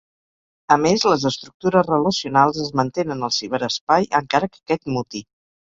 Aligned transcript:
A 0.75 0.77
més, 0.85 1.05
les 1.13 1.25
estructures 1.31 1.91
relacionals 1.91 2.59
es 2.65 2.73
mantenen 2.81 3.29
al 3.29 3.37
ciberespai 3.39 4.11
encara 4.25 4.53
que 4.57 4.67
aquest 4.67 4.93
muti. 4.99 5.27